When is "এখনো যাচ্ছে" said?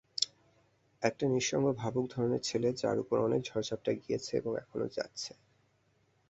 4.57-5.31